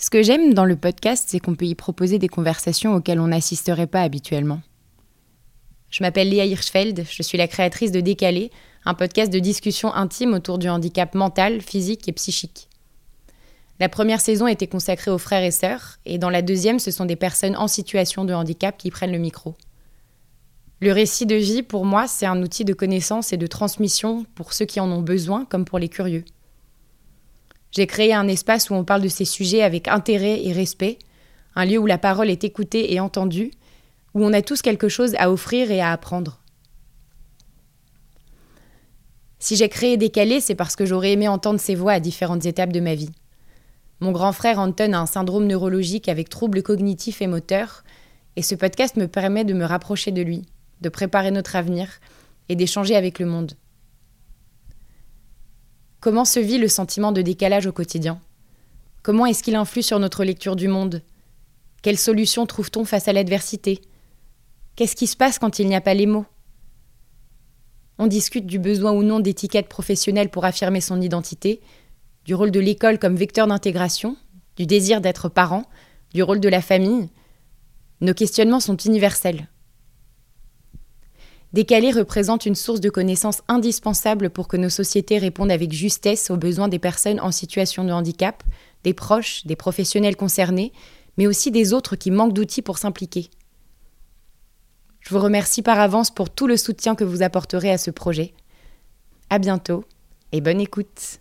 [0.00, 3.26] Ce que j'aime dans le podcast, c'est qu'on peut y proposer des conversations auxquelles on
[3.26, 4.60] n'assisterait pas habituellement.
[5.90, 8.52] Je m'appelle Léa Hirschfeld, je suis la créatrice de Décalé,
[8.84, 12.68] un podcast de discussion intime autour du handicap mental, physique et psychique.
[13.80, 17.04] La première saison était consacrée aux frères et sœurs, et dans la deuxième, ce sont
[17.04, 19.56] des personnes en situation de handicap qui prennent le micro.
[20.80, 24.52] Le récit de vie, pour moi, c'est un outil de connaissance et de transmission pour
[24.52, 26.24] ceux qui en ont besoin comme pour les curieux.
[27.70, 30.98] J'ai créé un espace où on parle de ces sujets avec intérêt et respect,
[31.54, 33.50] un lieu où la parole est écoutée et entendue,
[34.14, 36.40] où on a tous quelque chose à offrir et à apprendre.
[39.38, 42.72] Si j'ai créé Décalé, c'est parce que j'aurais aimé entendre ces voix à différentes étapes
[42.72, 43.10] de ma vie.
[44.00, 47.84] Mon grand frère Anton a un syndrome neurologique avec troubles cognitifs et moteurs,
[48.36, 50.42] et ce podcast me permet de me rapprocher de lui,
[50.80, 51.88] de préparer notre avenir
[52.48, 53.52] et d'échanger avec le monde.
[56.00, 58.20] Comment se vit le sentiment de décalage au quotidien?
[59.02, 61.02] Comment est-ce qu'il influe sur notre lecture du monde?
[61.82, 63.80] Quelles solutions trouve-t-on face à l'adversité?
[64.76, 66.26] Qu'est-ce qui se passe quand il n'y a pas les mots?
[67.98, 71.60] On discute du besoin ou non d'étiquettes professionnelles pour affirmer son identité,
[72.24, 74.16] du rôle de l'école comme vecteur d'intégration,
[74.56, 75.64] du désir d'être parent,
[76.14, 77.08] du rôle de la famille.
[78.00, 79.48] Nos questionnements sont universels.
[81.52, 86.36] Décalé représente une source de connaissances indispensable pour que nos sociétés répondent avec justesse aux
[86.36, 88.42] besoins des personnes en situation de handicap,
[88.84, 90.72] des proches, des professionnels concernés,
[91.16, 93.30] mais aussi des autres qui manquent d'outils pour s'impliquer.
[95.00, 98.34] Je vous remercie par avance pour tout le soutien que vous apporterez à ce projet.
[99.30, 99.84] À bientôt
[100.32, 101.18] et bonne écoute.